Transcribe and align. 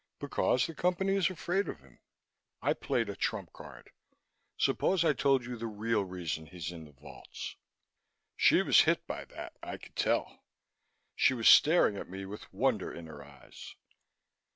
Because 0.17 0.65
the 0.65 0.73
Company 0.73 1.13
is 1.15 1.29
afraid 1.29 1.67
of 1.69 1.79
him." 1.81 1.99
I 2.59 2.73
played 2.73 3.07
a 3.07 3.15
trump 3.15 3.53
card: 3.53 3.91
"Suppose 4.57 5.05
I 5.05 5.13
told 5.13 5.45
you 5.45 5.55
the 5.55 5.67
real 5.67 6.03
reason 6.03 6.47
he's 6.47 6.71
in 6.71 6.85
the 6.85 6.91
vaults." 6.91 7.55
She 8.35 8.63
was 8.63 8.81
hit 8.85 9.05
by 9.05 9.25
that, 9.25 9.57
I 9.61 9.77
could 9.77 9.95
tell. 9.95 10.43
She 11.15 11.35
was 11.35 11.47
staring 11.47 11.97
at 11.97 12.09
me 12.09 12.25
with 12.25 12.51
wonder 12.51 12.91
in 12.91 13.05
her 13.05 13.23
eyes. 13.23 13.75